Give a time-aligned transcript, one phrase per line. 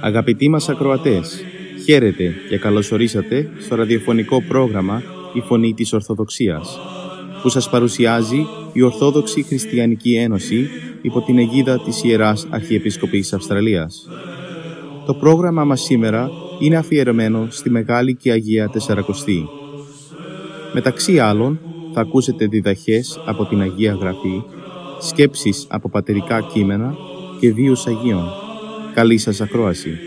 [0.00, 1.44] Αγαπητοί μας ακροατές,
[1.84, 5.02] χαίρετε και καλωσορίσατε στο ραδιοφωνικό πρόγραμμα
[5.32, 6.95] «Η Φωνή της Ορθοδοξίας»
[7.46, 10.68] που σας παρουσιάζει η Ορθόδοξη Χριστιανική Ένωση
[11.02, 14.08] υπό την αιγίδα της Ιεράς Αρχιεπισκοπής Αυστραλίας.
[15.06, 16.30] Το πρόγραμμα μας σήμερα
[16.60, 19.48] είναι αφιερωμένο στη Μεγάλη και Αγία Τεσσαρακοστή.
[20.72, 21.60] Μεταξύ άλλων,
[21.92, 24.42] θα ακούσετε διδαχές από την Αγία Γραφή,
[25.00, 26.94] σκέψεις από πατερικά κείμενα
[27.40, 28.24] και βίους Αγίων.
[28.94, 29.98] Καλή σας ακρόαση.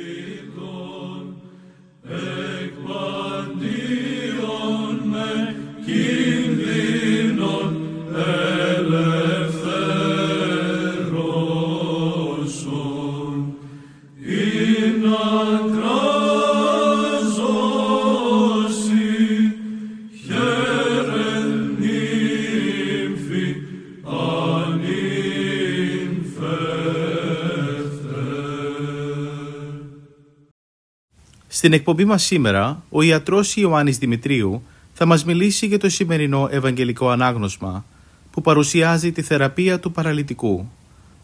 [31.59, 37.09] Στην εκπομπή μας σήμερα, ο ιατρός Ιωάννης Δημητρίου θα μας μιλήσει για το σημερινό Ευαγγελικό
[37.09, 37.85] Ανάγνωσμα
[38.31, 40.71] που παρουσιάζει τη θεραπεία του παραλυτικού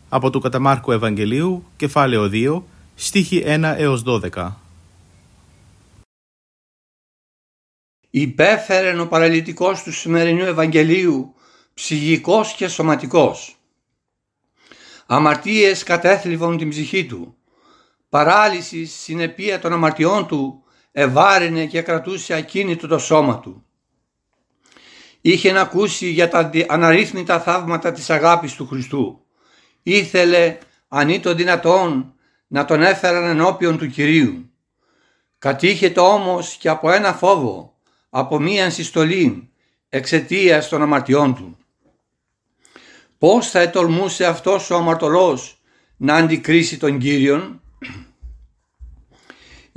[0.09, 2.61] από του Καταμάρκου Ευαγγελίου, κεφάλαιο 2,
[2.95, 4.51] στίχη 1 έως 12.
[8.09, 11.33] Υπέφερε ο παραλυτικός του σημερινού Ευαγγελίου,
[11.73, 13.57] ψυχικός και σωματικός.
[15.05, 17.35] Αμαρτίες κατέθλιβαν την ψυχή του
[18.09, 23.65] παράλυσης συνεπεία των αμαρτιών του εβάρυνε και κρατούσε ακίνητο το σώμα του.
[25.21, 29.25] Είχε ακούσει για τα αναρίθμητα θαύματα της αγάπης του Χριστού.
[29.83, 32.13] Ήθελε αν ήταν δυνατόν
[32.47, 34.49] να τον έφεραν ενώπιον του Κυρίου.
[35.37, 37.77] Κατείχετο όμως και από ένα φόβο,
[38.09, 39.49] από μία συστολή
[39.89, 41.57] εξαιτίας των αμαρτιών του.
[43.17, 45.61] Πώς θα ετολμούσε αυτός ο αμαρτωλός
[45.97, 47.61] να αντικρίσει τον Κύριον;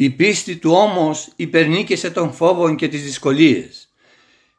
[0.01, 3.89] Η πίστη του όμως υπερνίκησε των φόβων και τις δυσκολίες.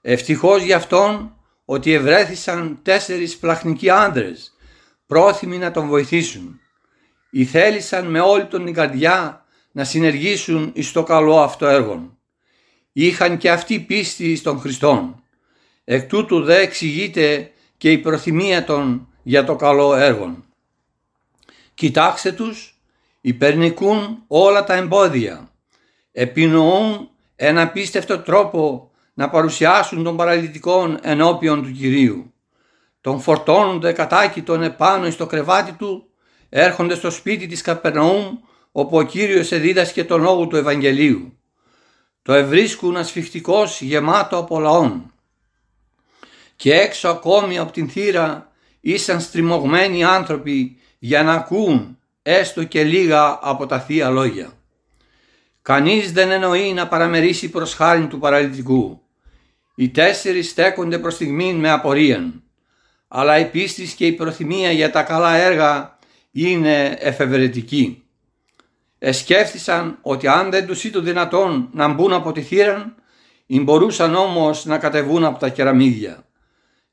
[0.01, 1.35] Ευτυχώς γι' αυτόν
[1.65, 4.53] ότι ευρέθησαν τέσσερις πλαχνικοί άντρες
[5.05, 6.59] πρόθυμοι να τον βοηθήσουν.
[7.29, 12.17] Ή θέλησαν με όλη τον καρδιά να συνεργήσουν εις το καλό αυτό έργο.
[12.91, 15.23] Είχαν και αυτή πίστη στον Χριστόν.
[15.83, 20.43] Εκ τούτου δε εξηγείται και η προθυμία των για το καλό έργο.
[21.73, 22.78] Κοιτάξτε τους
[23.21, 25.51] υπερνικούν όλα τα εμπόδια,
[26.11, 32.33] επινοούν ένα πίστευτο τρόπο να παρουσιάσουν τον παραλυτικό ενώπιον του Κυρίου.
[33.01, 36.09] Τον φορτώνονται κατάκητον επάνω στο κρεβάτι του,
[36.49, 38.37] έρχονται στο σπίτι της Καπερναούμ
[38.71, 41.33] όπου ο Κύριος εδίδασκε τον λόγο του Ευαγγελίου.
[42.21, 45.13] Το ευρίσκουν ασφιχτικός γεμάτο από λαών.
[46.55, 51.98] Και έξω ακόμη από την θύρα ήσαν στριμωγμένοι άνθρωποι για να ακούν
[52.29, 54.51] έστω και λίγα από τα Θεία Λόγια.
[55.61, 59.01] Κανείς δεν εννοεί να παραμερίσει προς χάρη του παραλυτικού.
[59.75, 62.33] Οι τέσσερις στέκονται προς στιγμή με απορία,
[63.07, 65.97] αλλά η πίστη και η προθυμία για τα καλά έργα
[66.31, 68.03] είναι εφευρετική.
[68.99, 72.95] Εσκέφθησαν ότι αν δεν τους ήταν δυνατόν να μπουν από τη θύρα,
[73.47, 76.23] μπορούσαν όμως να κατεβούν από τα κεραμίδια.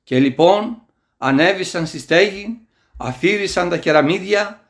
[0.05, 0.83] Και λοιπόν
[1.19, 2.61] ανέβησαν στη στέγη,
[2.97, 4.61] αφήρισαν τα κεραμίδια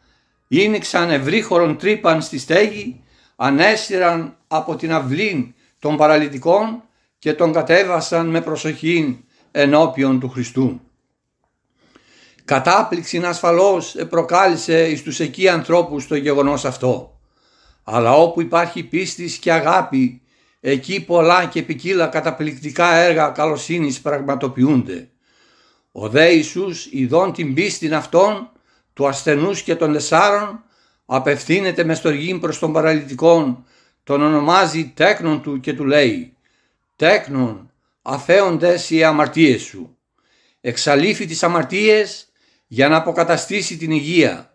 [0.48, 3.00] ίνιξαν ευρύχωρον τρύπαν στη στέγη,
[3.36, 6.82] ανέσυραν από την αυλή των παραλυτικών
[7.18, 10.80] και τον κατέβασαν με προσοχή ενώπιον του Χριστού.
[12.44, 17.20] Κατάπληξη ασφαλώς προκάλεσε εις τους εκεί ανθρώπους το γεγονός αυτό.
[17.84, 20.22] Αλλά όπου υπάρχει πίστης και αγάπη,
[20.60, 25.10] εκεί πολλά και ποικίλα καταπληκτικά έργα καλοσύνης πραγματοποιούνται.
[25.92, 28.50] Ο δε Ιησούς ειδών την πίστην αυτών
[28.96, 30.64] του ασθενούς και των τεσσάρων
[31.06, 33.64] απευθύνεται με στοργή προς τον παραλυτικόν,
[34.04, 36.36] τον ονομάζει τέκνον του και του λέει
[36.96, 37.70] «Τέκνον,
[38.02, 39.96] αφέοντες οι αμαρτίες σου».
[40.60, 42.28] Εξαλείφει τις αμαρτίες
[42.66, 44.54] για να αποκαταστήσει την υγεία.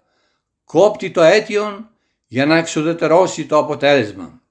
[0.64, 1.90] Κόπτει το αίτιον
[2.28, 4.42] για να εξοδετερώσει το αποτέλεσμα.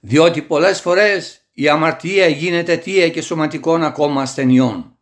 [0.00, 4.96] Διότι πολλές φορές η αμαρτία γίνεται αιτία και σωματικών ακόμα ασθενειών.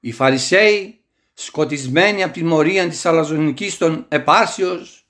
[0.00, 0.99] Οι Φαρισαίοι
[1.44, 5.06] σκοτισμένοι από τη μορία της αλαζονικής των επάρσεως,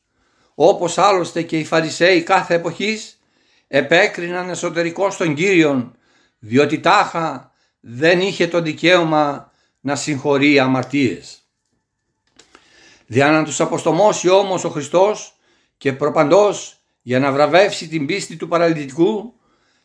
[0.54, 3.20] όπως άλλωστε και οι Φαρισαίοι κάθε εποχής,
[3.68, 5.96] επέκριναν εσωτερικό στον Κύριον,
[6.38, 11.38] διότι τάχα δεν είχε το δικαίωμα να συγχωρεί αμαρτίες.
[13.06, 15.34] Δια να τους αποστομώσει όμως ο Χριστός
[15.76, 19.34] και προπαντός για να βραβεύσει την πίστη του παραλυτικού,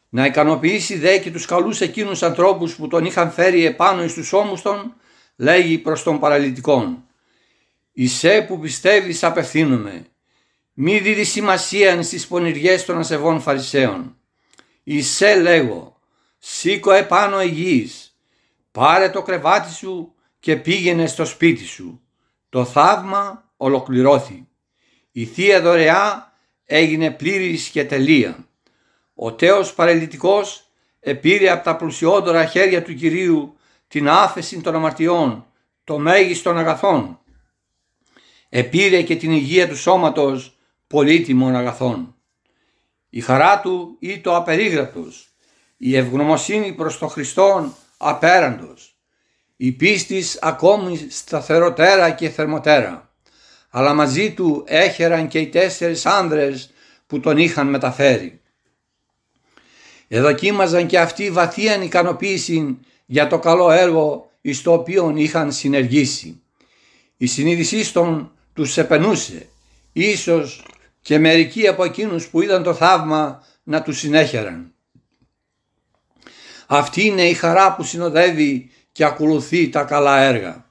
[0.09, 4.33] να ικανοποιήσει δε και τους καλούς εκείνους ανθρώπους που τον είχαν φέρει επάνω εις τους
[4.33, 4.95] ώμους των,
[5.35, 7.03] λέγει προς τον παραλυτικόν.
[7.91, 10.05] «Ισέ που πιστεύεις απευθύνομαι,
[10.73, 14.17] μη δίδει σημασία στις πονηριές των ασεβών φαρισαίων.
[14.83, 15.99] Ισέ λέγω,
[16.37, 18.17] σήκω επάνω υγιής,
[18.71, 22.01] πάρε το κρεβάτι σου και πήγαινε στο σπίτι σου.
[22.49, 24.47] Το θαύμα ολοκληρώθη.
[25.11, 26.33] Η Θεία Δωρεά
[26.65, 28.47] έγινε πλήρης και τελεία.
[29.13, 35.45] Ο τέος παρελυτικός επήρε από τα πλουσιόδωρα χέρια του Κυρίου την άφεση των αμαρτιών,
[35.83, 37.19] το μέγιστον αγαθών.
[38.49, 42.15] Επήρε και την υγεία του σώματος πολύτιμων αγαθών.
[43.09, 45.29] Η χαρά του ή το απερίγραπτος,
[45.77, 48.95] η ευγνωμοσύνη προς τον Χριστόν απέραντος,
[49.55, 53.13] η πίστης ακόμη σταθεροτέρα και θερμοτέρα,
[53.69, 56.69] αλλά μαζί του έχεραν και οι τέσσερις άνδρες
[57.07, 58.41] που τον είχαν μεταφέρει.
[60.07, 66.41] Εδοκίμαζαν και αυτοί βαθίαν ικανοποίηση για το καλό έργο εις το οποίο είχαν συνεργήσει.
[67.17, 69.47] Η συνείδησή των τους επενούσε,
[69.93, 70.65] ίσως
[71.01, 74.73] και μερικοί από εκείνους που είδαν το θαύμα να τους συνέχεραν.
[76.67, 80.69] Αυτή είναι η χαρά που συνοδεύει και ακολουθεί τα καλά έργα.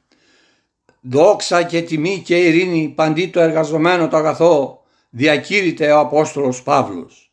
[1.00, 7.32] Δόξα και τιμή και ειρήνη παντί το εργαζομένο το αγαθό διακήρυται ο Απόστολος Παύλος.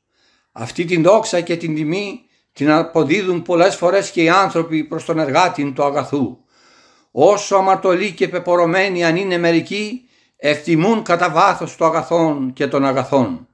[0.52, 2.22] Αυτή την δόξα και την τιμή
[2.54, 6.38] την αποδίδουν πολλές φορές και οι άνθρωποι προς τον εργάτη του αγαθού.
[7.12, 13.46] Όσο αμαρτωλοί και πεπορωμένοι αν είναι μερικοί, εκτιμούν κατά βάθος το αγαθόν και των αγαθών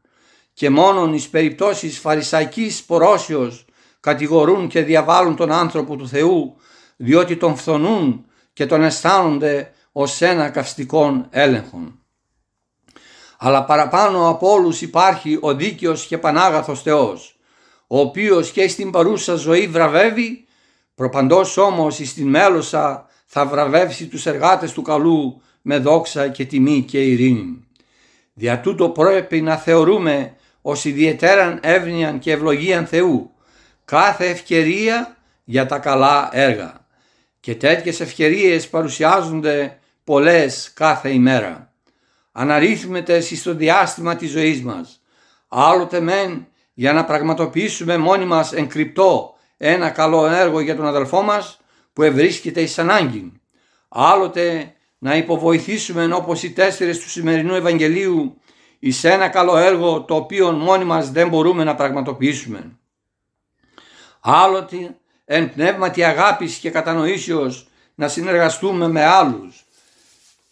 [0.57, 3.65] και μόνον εις περιπτώσεις φαρισαϊκής πορώσεως
[3.99, 6.55] κατηγορούν και διαβάλουν τον άνθρωπο του Θεού
[6.95, 11.99] διότι τον φθονούν και τον αισθάνονται ως ένα καυστικόν έλεγχον.
[13.37, 17.36] Αλλά παραπάνω από όλους υπάρχει ο δίκαιος και πανάγαθος Θεός,
[17.87, 20.45] ο οποίος και στην παρούσα ζωή βραβεύει,
[20.95, 27.03] προπαντός όμως στην μέλωσα θα βραβεύσει τους εργάτες του καλού με δόξα και τιμή και
[27.03, 27.67] ειρήνη.
[28.33, 33.31] Δια τούτο πρέπει να θεωρούμε ως ιδιαιτέραν εύνοιαν και ευλογίαν Θεού
[33.85, 36.85] κάθε ευκαιρία για τα καλά έργα
[37.39, 41.71] και τέτοιες ευκαιρίες παρουσιάζονται πολλές κάθε ημέρα.
[42.31, 45.01] Αναρρύθμιτες στο διάστημα της ζωής μας.
[45.47, 46.47] Άλλοτε μεν
[46.79, 48.69] για να πραγματοποιήσουμε μόνοι μας εν
[49.57, 51.59] ένα καλό έργο για τον αδελφό μας
[51.93, 53.31] που ευρίσκεται εις ανάγκη.
[53.87, 58.41] Άλλοτε να υποβοηθήσουμε όπως οι τέσσερις του σημερινού Ευαγγελίου
[58.79, 62.77] εις ένα καλό έργο το οποίο μόνοι μας δεν μπορούμε να πραγματοποιήσουμε.
[64.19, 69.65] Άλλοτε εν πνεύματι αγάπης και κατανοήσεως να συνεργαστούμε με άλλους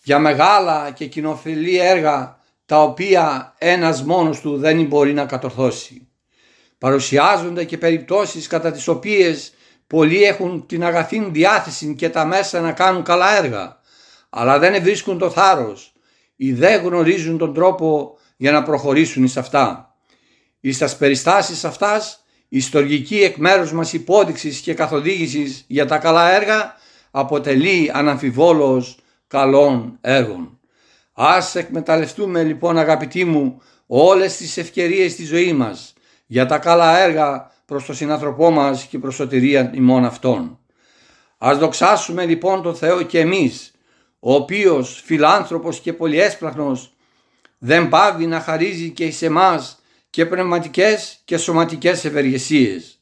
[0.03, 6.04] για μεγάλα και κοινοφιλή έργα τα οποία ένας μόνος του δεν μπορεί να κατορθώσει.
[6.77, 9.53] Παρουσιάζονται και περιπτώσεις κατά τις οποίες
[9.87, 13.83] πολλοί έχουν την αγαθή διάθεση και τα μέσα να κάνουν καλά έργα
[14.37, 15.93] αλλά δεν βρίσκουν το θάρρος
[16.35, 19.95] ή δεν γνωρίζουν τον τρόπο για να προχωρήσουν εις αυτά.
[20.59, 26.31] Εις τας περιστάσεις αυτάς η στοργική εκ μέρους μας υπόδειξης και καθοδήγησης για τα καλά
[26.31, 26.75] έργα
[27.11, 30.59] αποτελεί αναμφιβόλως καλών έργων.
[31.13, 35.93] Ας εκμεταλλευτούμε λοιπόν αγαπητοί μου όλες τις ευκαιρίες της ζωής μας
[36.25, 40.59] για τα καλά έργα προς τον συνανθρωπό μας και προς σωτηρία ημών αυτών.
[41.37, 43.71] Ας δοξάσουμε λοιπόν τον Θεό και εμείς
[44.19, 46.93] ο οποίος φιλάνθρωπος και πολυέσπραχνος
[47.57, 49.79] δεν πάβει να χαρίζει και σε εμάς
[50.09, 52.99] και πνευματικές και σωματικές ευεργεσίες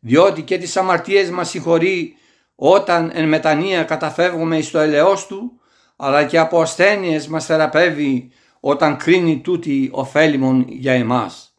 [0.00, 2.16] διότι και τις αμαρτίες μας συγχωρεί
[2.54, 5.60] όταν εν μετανία καταφεύγουμε εις το ελαιός του
[5.96, 11.51] αλλά και από ασθένειες μας θεραπεύει όταν κρίνει τούτη ωφέλιμον για εμάς.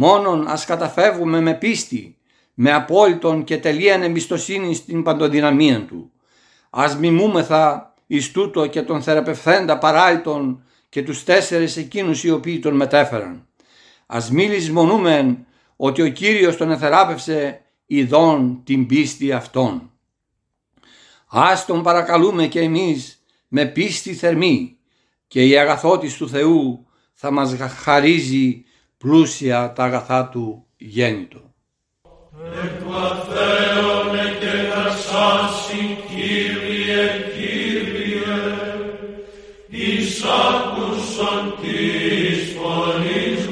[0.00, 2.16] Μόνον ας καταφεύγουμε με πίστη,
[2.54, 6.12] με απόλυτον και τελείαν εμπιστοσύνη στην παντοδυναμία του.
[6.70, 12.76] Ας μιμούμεθα εις τούτο και τον θεραπευθέντα παράλυτον και τους τέσσερις εκείνους οι οποίοι τον
[12.76, 13.46] μετέφεραν.
[14.06, 19.90] Ας μη λησμονούμε ότι ο Κύριος τον εθεράπευσε ειδών την πίστη αυτών.
[21.26, 24.76] Ας τον παρακαλούμε και εμείς με πίστη θερμή
[25.26, 28.62] και η αγαθότης του Θεού θα μας χαρίζει
[28.98, 31.40] πλούσια τα αγαθά του γέννητο.
[40.24, 43.48] άκουσον της φωνής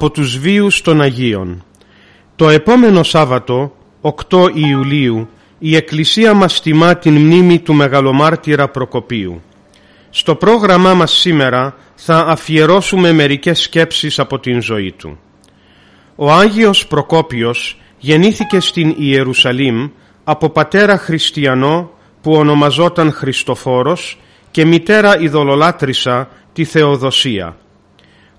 [0.00, 1.64] από τους βίους των Αγίων.
[2.36, 5.28] Το επόμενο Σάββατο, 8 Ιουλίου,
[5.58, 9.42] η Εκκλησία μας τιμά την μνήμη του Μεγαλομάρτυρα Προκοπίου.
[10.10, 15.18] Στο πρόγραμμά μας σήμερα θα αφιερώσουμε μερικές σκέψεις από την ζωή του.
[16.16, 19.88] Ο Άγιος Προκόπιος γεννήθηκε στην Ιερουσαλήμ
[20.24, 21.90] από πατέρα χριστιανό
[22.22, 27.56] που ονομαζόταν Χριστοφόρος και μητέρα ειδωλολάτρησα τη Θεοδοσία.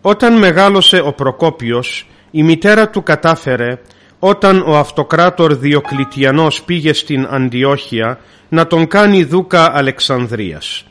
[0.01, 3.79] Όταν μεγάλωσε ο Προκόπιος, η μητέρα του κατάφερε,
[4.20, 10.86] όταν ο αυτοκράτορ Διοκλητιανός πήγε στην Αντιόχεια, να τον κάνει δούκα Αλεξανδρίας.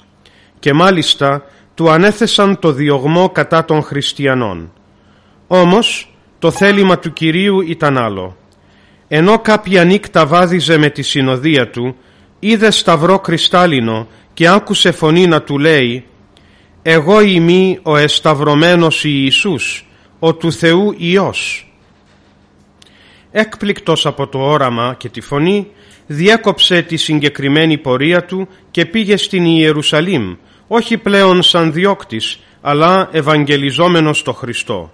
[0.59, 4.73] Και μάλιστα του ανέθεσαν το διωγμό κατά των χριστιανών.
[5.47, 8.37] Όμως το θέλημα του Κυρίου ήταν άλλο.
[9.09, 11.97] Ενώ κάποια νύχτα βάδιζε με τη συνοδεία του,
[12.39, 16.05] είδε σταυρό κρυστάλλινο και άκουσε φωνή να του λέει
[16.83, 19.87] «Εγώ είμαι ο εσταυρωμένος Ιησούς,
[20.19, 21.73] ο του Θεού Υιός».
[23.31, 25.67] Έκπληκτος από το όραμα και τη φωνή,
[26.07, 30.35] διέκοψε τη συγκεκριμένη πορεία του και πήγε στην Ιερουσαλήμ,
[30.67, 34.93] όχι πλέον σαν διώκτης, αλλά ευαγγελιζόμενος το Χριστό.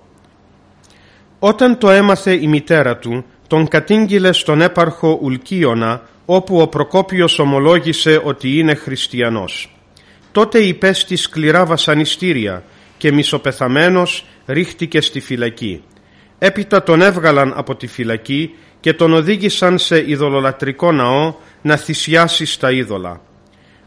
[1.38, 8.20] Όταν το έμαθε η μητέρα του, τον κατήγγειλε στον έπαρχο Ουλκίωνα, όπου ο Προκόπιος ομολόγησε
[8.24, 9.75] ότι είναι χριστιανός.
[10.36, 12.64] Τότε υπέστη σκληρά βασανιστήρια
[12.96, 15.82] και μισοπεθαμένος ρίχτηκε στη φυλακή.
[16.38, 22.72] Έπειτα τον έβγαλαν από τη φυλακή και τον οδήγησαν σε ειδωλολατρικό ναό να θυσιάσει στα
[22.72, 23.20] είδωλα.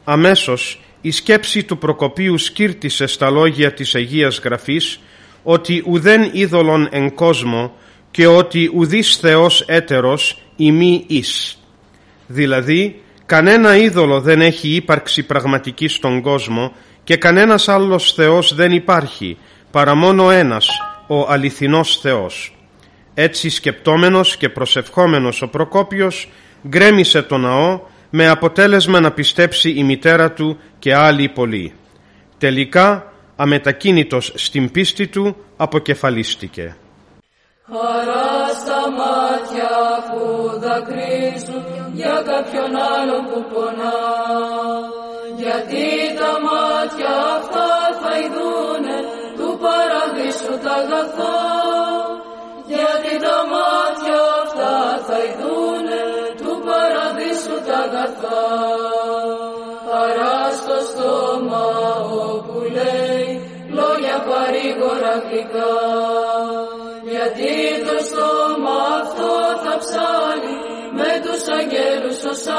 [0.03, 4.99] Αμέσως η σκέψη του Προκοπίου σκύρτησε στα λόγια της Αγίας Γραφής
[5.43, 7.73] ότι ουδέν είδωλον εν κόσμο
[8.11, 11.59] και ότι ουδής Θεός έτερος ημί εις.
[12.27, 16.71] Δηλαδή Κανένα είδωλο δεν έχει ύπαρξη πραγματικής στον κόσμο
[17.03, 19.38] και κανένας άλλος Θεός δεν υπάρχει,
[19.71, 20.67] παρά μόνο ένας,
[21.07, 22.55] ο αληθινός Θεός.
[23.13, 26.29] Έτσι σκεπτόμενος και προσευχόμενος ο Προκόπιος
[26.67, 31.74] γκρέμισε το ναό με αποτέλεσμα να πιστέψει η μητέρα του και άλλοι πολλοί.
[32.38, 36.75] Τελικά, αμετακίνητος στην πίστη του, αποκεφαλίστηκε.
[37.71, 39.69] Χαρά στα μάτια
[40.09, 43.99] που δακρύζουν για κάποιον άλλο που πονά.
[45.41, 45.87] Γιατί
[46.19, 47.69] τα μάτια αυτά
[48.01, 48.97] θα ειδούνε
[49.37, 51.39] του παραδείσου τα αγαθά.
[52.73, 54.75] Γιατί τα μάτια αυτά
[55.07, 56.01] θα ειδούνε
[56.41, 58.43] του παραδείσου τα αγαθά.
[59.87, 61.65] Χαρά στο στόμα
[62.33, 63.27] όπου λέει
[63.77, 66.28] λόγια παρήγορα γλυκά.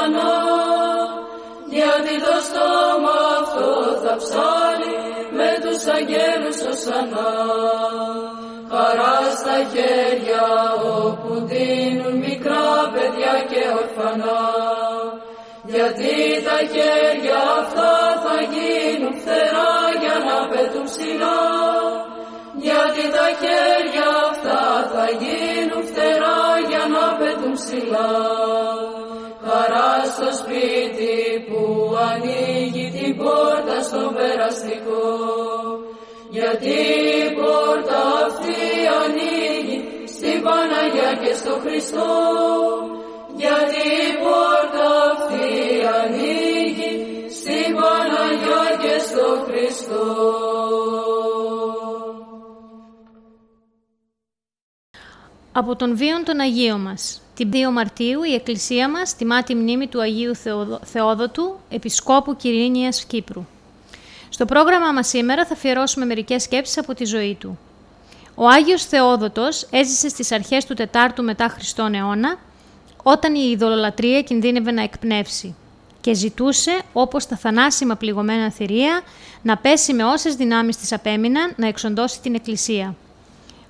[0.01, 0.33] Αγγέλους σανά.
[1.69, 3.69] Γιατί το στόμα αυτό
[4.03, 4.97] θα ψάλει
[5.37, 7.31] με τους αγγέλους σανά.
[8.71, 10.45] Χαρά στα χέρια
[11.05, 14.41] όπου δίνουν μικρά παιδιά και ορφανά.
[15.65, 16.15] Γιατί
[16.47, 17.93] τα χέρια αυτά
[18.23, 21.39] θα γίνουν φτερά για να πετούν ψηλά
[22.63, 24.61] γιατί τα χέρια αυτά
[24.93, 28.09] θα γίνουν φτερά για να πετούν ψηλά.
[30.11, 31.63] Χαρά στο σπίτι που
[32.11, 35.07] ανοίγει την πόρτα στο περαστικό,
[36.29, 36.75] γιατί
[37.23, 38.61] η πόρτα αυτή
[39.03, 42.11] ανοίγει στην Παναγιά και στο Χριστό,
[43.35, 45.49] γιατί η πόρτα αυτή
[46.01, 46.91] ανοίγει
[47.39, 50.05] στην Παναγιά και στο Χριστό.
[55.53, 57.21] Από τον βίον των Αγίων μας.
[57.41, 60.35] Την 2 Μαρτίου η Εκκλησία μας τιμά τη μνήμη του Αγίου
[60.83, 63.45] Θεόδοτου, Επισκόπου Κυρίνιας Κύπρου.
[64.29, 67.59] Στο πρόγραμμα μας σήμερα θα αφιερώσουμε μερικές σκέψεις από τη ζωή του.
[68.35, 72.37] Ο Άγιος Θεόδοτος έζησε στις αρχές του 4ου μετά Χριστόν αιώνα,
[73.03, 75.55] όταν η ειδωλολατρία κινδύνευε να εκπνεύσει.
[76.01, 79.01] και ζητούσε, όπως τα θανάσιμα πληγωμένα θηρία,
[79.41, 82.95] να πέσει με όσες δυνάμεις της απέμειναν να εξοντώσει την Εκκλησία.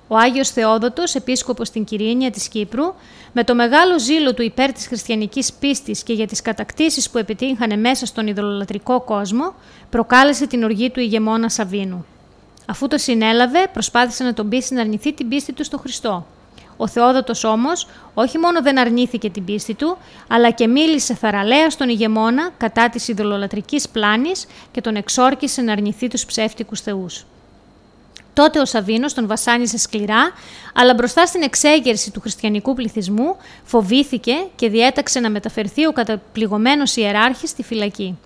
[0.08, 2.94] Ο Άγιος Θεόδοτος, επίσκοπος στην Κυρίνια της Κύπρου,
[3.32, 7.76] με το μεγάλο ζήλο του υπέρ της χριστιανικής πίστης και για τις κατακτήσεις που επιτύχανε
[7.76, 9.54] μέσα στον ιδωλολατρικό κόσμο,
[9.90, 12.06] προκάλεσε την οργή του ηγεμόνα Σαβίνου.
[12.66, 16.26] Αφού το συνέλαβε, προσπάθησε να τον πείσει να αρνηθεί την πίστη του στον Χριστό.
[16.76, 19.96] Ο Θεόδοτος όμως όχι μόνο δεν αρνήθηκε την πίστη του,
[20.28, 26.08] αλλά και μίλησε θαραλέα στον ηγεμόνα κατά της ειδωλολατρικής πλάνης και τον εξόρκησε να αρνηθεί
[26.08, 27.24] τους ψεύτικους θεούς.
[28.34, 30.32] Τότε ο Σαβίνο τον βασάνιζε σκληρά,
[30.74, 37.50] αλλά μπροστά στην εξέγερση του χριστιανικού πληθυσμού φοβήθηκε και διέταξε να μεταφερθεί ο καταπληγωμένος ιεράρχης
[37.50, 38.18] στη φυλακή.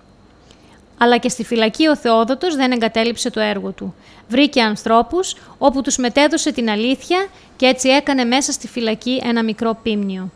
[0.97, 3.95] Αλλά και στη φυλακή ο Θεόδοτος δεν εγκατέλειψε το έργο του.
[4.27, 9.79] Βρήκε ανθρώπους όπου τους μετέδωσε την αλήθεια και έτσι έκανε μέσα στη φυλακή ένα μικρό
[9.83, 10.31] πίμνιο.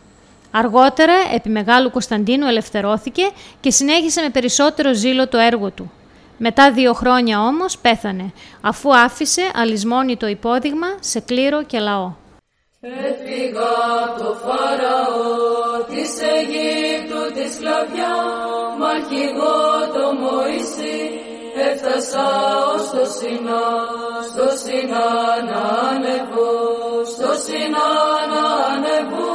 [0.51, 3.23] Αργότερα, επί Μεγάλου Κωνσταντίνου ελευθερώθηκε
[3.59, 5.91] και συνέχισε με περισσότερο ζήλο το έργο του.
[6.43, 9.41] Μετά δύο χρόνια όμως πέθανε, αφού άφησε
[10.17, 12.11] το υπόδειγμα σε κλήρο και λαό.
[12.81, 13.73] Έφυγα
[14.17, 15.21] το Φαραώ
[15.89, 18.15] της Αιγύπτου της σκλαβιά,
[18.77, 19.61] μ' αρχηγό
[19.95, 20.99] το Μωυσή,
[21.69, 22.27] έφτασα
[22.73, 23.65] ως το Σινά,
[24.29, 25.09] στο Σινά
[25.49, 26.53] να ανεβώ,
[27.13, 27.89] στο Σινά
[28.31, 29.33] να ανεβώ,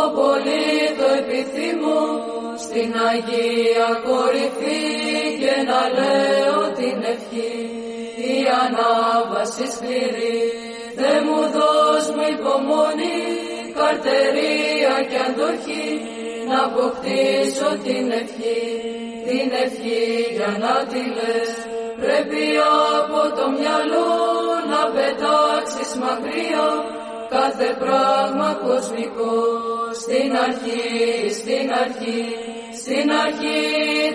[0.00, 2.00] ο πολύ το επιθυμώ,
[2.64, 5.04] στην Αγία κορυφή.
[5.04, 5.13] και
[5.68, 7.54] να λέω την ευχή,
[8.32, 10.42] η ανάβαση σκληρή,
[10.98, 13.20] Θε μου δώσ' μου υπομονή,
[13.78, 15.88] καρτερία και αντοχή,
[16.48, 18.62] να αποκτήσω την ευχή,
[19.28, 20.04] την ευχή
[20.36, 21.50] για να τη λες.
[22.02, 22.44] Πρέπει
[23.00, 24.12] από το μυαλό
[24.72, 26.68] να πετάξεις μακριά,
[27.34, 29.36] κάθε πράγμα κοσμικό,
[30.02, 30.84] στην αρχή,
[31.38, 32.22] στην αρχή,
[32.84, 33.62] στην αρχή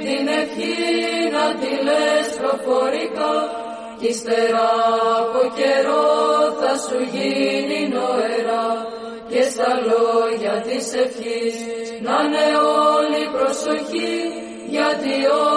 [0.06, 0.78] την ευχή
[1.36, 3.36] να τη λες προφορικά,
[4.00, 4.70] κι ύστερα
[5.20, 6.08] από καιρό
[6.60, 8.68] θα σου γίνει νοερά
[9.32, 11.56] και στα λόγια της ευχής
[12.06, 12.48] να είναι
[12.94, 14.14] όλη προσοχή
[14.76, 15.16] γιατί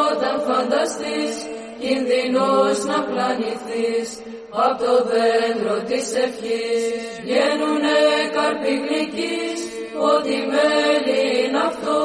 [0.09, 1.35] όταν φανταστείς
[1.83, 4.09] κινδυνός να πλανηθείς
[4.67, 7.99] απ' το δέντρο της ευχής βγαίνουνε
[8.37, 9.61] καρποί γλυκείς
[10.13, 12.02] ότι μέλι είναι αυτό δεν μπορείς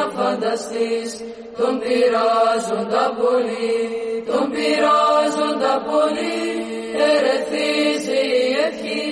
[0.00, 1.10] να φανταστείς.
[1.58, 6.38] Τον πειράζοντα πολύ τον πειράζοντα πολύ.
[7.10, 9.06] Ερεθίζει η ευχή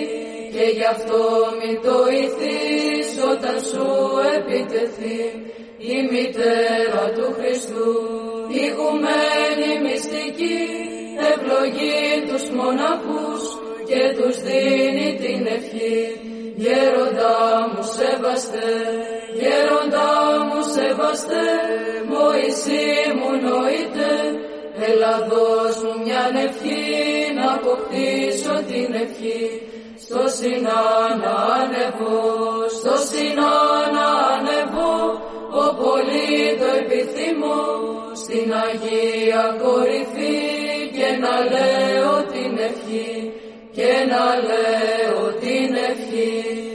[0.54, 1.22] και γι' αυτό
[1.58, 3.08] μη το ηθείς.
[3.32, 3.86] Όταν σου
[4.36, 5.20] επιτεθεί
[5.94, 7.92] η μητέρα του Χριστού
[8.62, 10.60] η γουμένη μυστική
[11.30, 13.42] ευλογεί τους μοναχούς
[13.88, 16.00] και τους δίνει την ευχή.
[16.56, 17.34] Γέροντα
[17.70, 20.10] μου σεβαστέ γέροντα
[20.46, 21.48] μου σεβαστέ
[22.10, 22.86] Μωυσή
[23.18, 24.12] μου νοείται
[24.86, 29.44] Έλα δώσ' μου μια ευχή να αποκτήσω την ευχή.
[30.04, 30.82] Στο Σινά
[31.22, 32.20] να ανεβώ,
[32.78, 33.54] στο Σινά
[33.96, 34.96] να ανεβώ.
[35.62, 37.62] Ο πολύ το επιθυμώ
[38.22, 40.38] στην Αγία κορυφή.
[40.96, 43.32] Και να λέω την ευχή
[43.76, 46.67] και να λέω την ευχή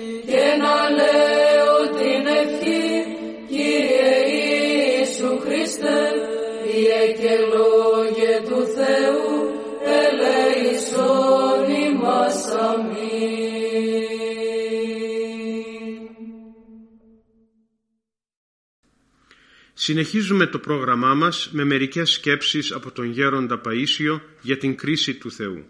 [19.86, 25.32] Συνεχίζουμε το πρόγραμμά μας με μερικές σκέψεις από τον Γέροντα Παΐσιο για την κρίση του
[25.32, 25.66] Θεού.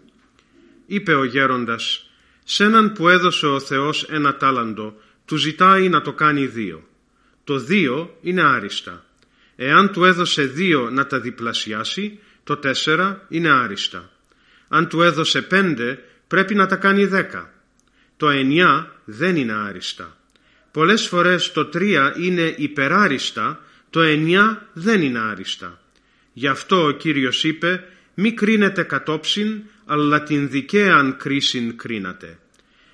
[0.86, 2.10] Είπε ο Γέροντας
[2.44, 6.88] «Σε έναν που έδωσε ο Θεός ένα τάλαντο, του ζητάει να το κάνει δύο.
[7.44, 9.04] Το δύο είναι άριστα.
[9.56, 14.10] Εάν του έδωσε δύο να τα διπλασιάσει, το τέσσερα είναι άριστα.
[14.68, 17.52] Αν του έδωσε πέντε, πρέπει να τα κάνει δέκα.
[18.16, 20.16] Το εννιά δεν είναι άριστα.
[20.70, 23.63] Πολλές φορές το τρία είναι υπεράριστα,
[23.94, 25.80] το εννιά δεν είναι άριστα.
[26.32, 32.38] Γι' αυτό ο Κύριος είπε «Μη κρίνετε κατόψιν, αλλά την δικαίαν κρίσιν κρίνατε».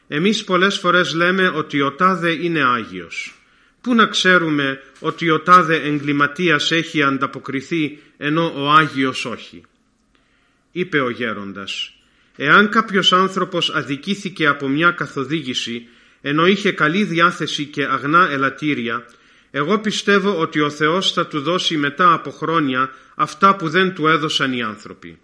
[0.08, 3.34] Εμείς πολλές φορές λέμε ότι ο τάδε είναι Άγιος.
[3.80, 9.62] Πού να ξέρουμε ότι ο τάδε εγκληματίας έχει ανταποκριθεί ενώ ο Άγιος όχι;
[10.72, 11.92] Είπε ο γέροντας
[12.36, 15.86] «Εάν κάποιος άνθρωπος αδικήθηκε από μια καθοδήγηση
[16.20, 19.04] ενώ είχε καλή διάθεση και αγνά ελαττήρια
[19.50, 24.06] εγώ πιστεύω ότι ο Θεός θα του δώσει μετά από χρόνια αυτά που δεν του
[24.06, 25.18] έδωσαν οι άνθρωποι.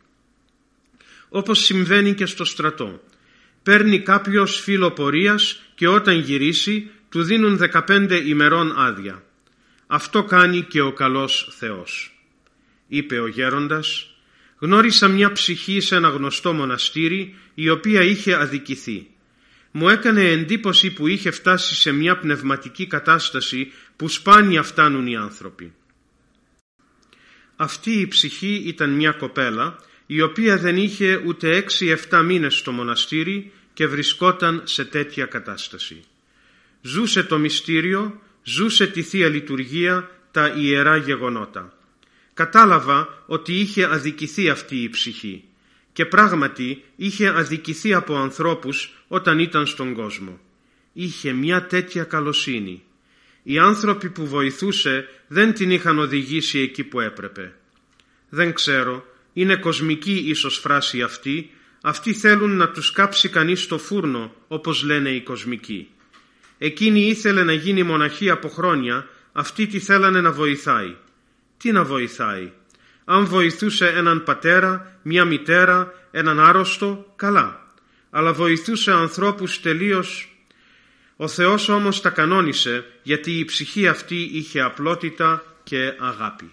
[1.28, 3.00] Όπως συμβαίνει και στο στρατό.
[3.62, 9.22] Παίρνει κάποιος φίλο πορείας και όταν γυρίσει του δίνουν 15 ημερών άδεια.
[9.86, 12.20] Αυτό κάνει και ο καλός Θεός.
[12.88, 14.10] Είπε ο γέροντας
[14.58, 19.06] «Γνώρισα μια ψυχή σε ένα γνωστό μοναστήρι η οποία είχε αδικηθεί.
[19.78, 25.72] Μου έκανε εντύπωση που είχε φτάσει σε μια πνευματική κατάσταση που σπάνια φτάνουν οι άνθρωποι.
[27.56, 33.52] Αυτή η ψυχή ήταν μια κοπέλα η οποία δεν είχε ούτε έξι-εφτά μήνες στο μοναστήρι
[33.72, 36.04] και βρισκόταν σε τέτοια κατάσταση.
[36.82, 41.78] Ζούσε το μυστήριο, ζούσε τη Θεία Λειτουργία, τα ιερά γεγονότα.
[42.34, 45.44] Κατάλαβα ότι είχε αδικηθεί αυτή η ψυχή
[45.96, 50.40] και πράγματι είχε αδικηθεί από ανθρώπους όταν ήταν στον κόσμο.
[50.92, 52.82] Είχε μια τέτοια καλοσύνη.
[53.42, 57.54] Οι άνθρωποι που βοηθούσε δεν την είχαν οδηγήσει εκεί που έπρεπε.
[58.28, 64.34] Δεν ξέρω, είναι κοσμική ίσως φράση αυτή, αυτοί θέλουν να τους κάψει κανείς στο φούρνο,
[64.48, 65.88] όπως λένε οι κοσμικοί.
[66.58, 70.96] Εκείνη ήθελε να γίνει μοναχή από χρόνια, αυτοί τη θέλανε να βοηθάει.
[71.56, 72.52] Τι να βοηθάει;
[73.08, 77.66] Αν βοηθούσε έναν πατέρα, μια μητέρα, έναν άρρωστο, καλά.
[78.10, 80.30] Αλλά βοηθούσε ανθρώπους τελείως...
[81.18, 86.52] Ο Θεός όμως τα κανόνισε γιατί η ψυχή αυτή είχε απλότητα και αγάπη.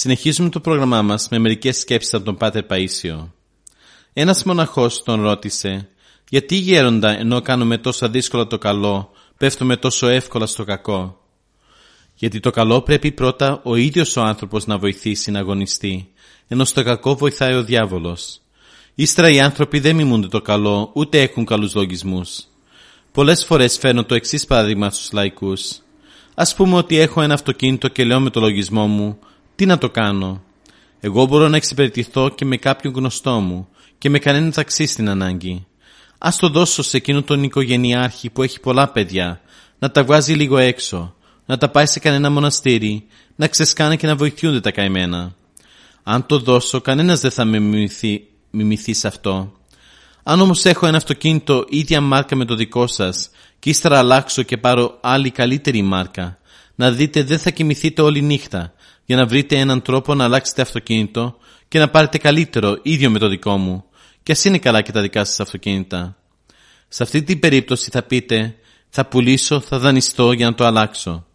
[0.00, 3.28] Συνεχίζουμε το πρόγραμμά μας με μερικές σκέψεις από τον Πάτερ Παΐσιο.
[4.12, 5.88] Ένας μοναχός τον ρώτησε
[6.28, 11.20] «Γιατί γέροντα ενώ κάνουμε τόσο δύσκολα το καλό, πέφτουμε τόσο εύκολα στο κακό»
[12.14, 16.08] Γιατί το καλό πρέπει πρώτα ο ίδιος ο άνθρωπος να βοηθήσει να αγωνιστεί,
[16.48, 18.40] ενώ στο κακό βοηθάει ο διάβολος.
[18.94, 22.44] Ύστερα οι άνθρωποι δεν μιμούνται το καλό, ούτε έχουν καλούς λογισμούς.
[23.12, 25.78] Πολλές φορές φέρνω το εξής παράδειγμα στους λαϊκούς.
[26.34, 29.18] Ας πούμε ότι έχω ένα αυτοκίνητο και λέω με το λογισμό μου
[29.60, 30.42] τι να το κάνω;
[31.00, 33.68] Εγώ μπορώ να εξυπηρετηθώ και με κάποιον γνωστό μου
[33.98, 35.66] και με κανέναν ταξί στην ανάγκη.
[36.18, 39.40] Ας το δώσω σε εκείνον τον οικογενειάρχη που έχει πολλά παιδιά,
[39.78, 41.14] να τα βγάζει λίγο έξω,
[41.46, 45.34] να τα πάει σε κανένα μοναστήρι, να ξεσκάνε και να βοηθούνται τα καημένα.
[46.02, 49.52] Αν το δώσω, κανένας δεν θα με μιμηθεί, μιμηθεί σε αυτό.
[50.22, 54.56] Αν όμως έχω ένα αυτοκίνητο ίδια μάρκα με το δικό σας και ύστερα αλλάξω και
[54.56, 56.38] πάρω άλλη καλύτερη μάρκα,
[56.74, 58.72] να δείτε δεν θα κοιμηθείτε όλη νύχτα
[59.10, 61.36] για να βρείτε έναν τρόπο να αλλάξετε αυτοκίνητο
[61.68, 63.84] και να πάρετε καλύτερο ίδιο με το δικό μου
[64.22, 66.16] και ας είναι καλά και τα δικά σας αυτοκίνητα.
[66.88, 68.56] Σε αυτή την περίπτωση θα πείτε
[68.88, 71.26] θα πουλήσω, θα δανειστώ για να το αλλάξω.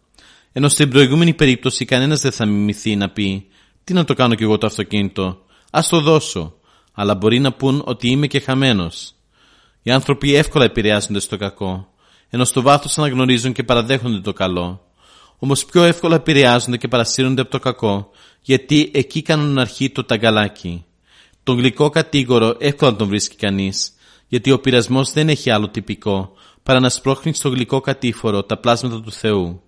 [0.52, 3.46] Ενώ στην προηγούμενη περίπτωση κανένας δεν θα μιμηθεί να πει
[3.84, 5.38] τι να το κάνω κι εγώ το αυτοκίνητο,
[5.70, 6.54] ας το δώσω,
[6.92, 9.14] αλλά μπορεί να πούν ότι είμαι και χαμένος.
[9.82, 11.88] Οι άνθρωποι εύκολα επηρεάζονται στο κακό,
[12.30, 14.85] ενώ στο βάθος αναγνωρίζουν και παραδέχονται το καλό.
[15.38, 18.10] Όμως πιο εύκολα επηρεάζονται και παρασύρονται από το κακό,
[18.42, 20.84] γιατί εκεί κάνουν αρχή το ταγκαλάκι.
[21.42, 23.92] Τον γλυκό κατήγορο εύκολα τον βρίσκει κανείς,
[24.28, 29.00] γιατί ο πειρασμός δεν έχει άλλο τυπικό, παρά να σπρώχνει στο γλυκό κατήφορο τα πλάσματα
[29.00, 29.62] του Θεού.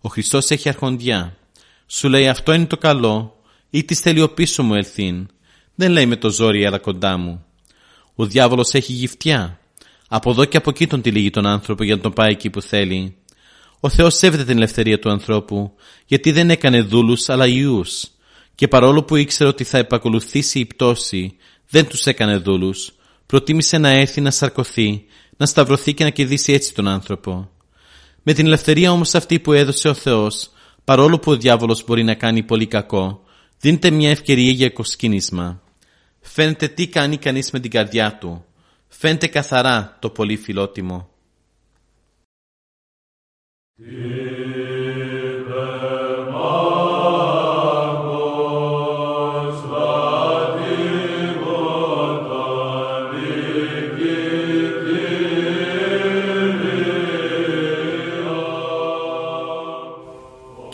[0.00, 1.36] Ο Χριστός έχει αρχοντιά.
[1.86, 3.36] Σου λέει αυτό είναι το καλό,
[3.70, 5.28] ή της θέλει ο πίσω μου ελθύν.
[5.74, 7.44] Δεν λέει με το ζόρι έλα κοντά μου.
[8.14, 9.58] Ο διάβολος έχει γυφτιά.
[10.08, 12.62] Από εδώ και από εκεί τον τυλίγει τον άνθρωπο για να τον πάει εκεί που
[12.62, 13.16] θέλει.
[13.84, 15.74] Ο Θεός σέβεται την ελευθερία του ανθρώπου,
[16.06, 18.08] γιατί δεν έκανε δούλους αλλά ιούς.
[18.54, 21.36] Και παρόλο που ήξερε ότι θα επακολουθήσει η πτώση,
[21.68, 22.92] δεν τους έκανε δούλους.
[23.26, 25.04] Προτίμησε να έρθει να σαρκωθεί,
[25.36, 27.50] να σταυρωθεί και να κερδίσει έτσι τον άνθρωπο.
[28.22, 30.50] Με την ελευθερία όμως αυτή που έδωσε ο Θεός,
[30.84, 33.22] παρόλο που ο διάβολος μπορεί να κάνει πολύ κακό,
[33.60, 35.62] δίνεται μια ευκαιρία για κοσκίνισμα.
[36.20, 38.44] Φαίνεται τι κάνει κανείς με την καρδιά του.
[38.88, 41.13] Φαίνεται καθαρά το πολύ φιλότιμο.
[43.76, 43.82] Και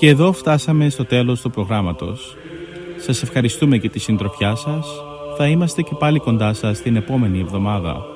[0.08, 2.36] εδώ φτάσαμε στο τέλος του προγράμματος.
[2.96, 4.88] Σας ευχαριστούμε και τη συντροφιά σας.
[5.36, 8.06] Θα είμαστε και πάλι κοντά σας την επόμενη εβδομάδα.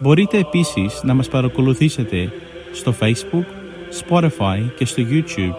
[0.00, 2.32] Μπορείτε επίσης να μας παρακολουθήσετε
[2.72, 3.65] στο Facebook,
[4.04, 5.54] Spotify και στο YouTube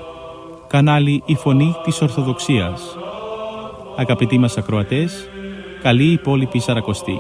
[0.68, 2.98] κανάλι «Η Φωνή της Ορθοδοξίας».
[3.98, 5.30] Αγαπητοί μας ακροατές,
[5.82, 7.20] καλή υπόλοιπη Σαρακοστή.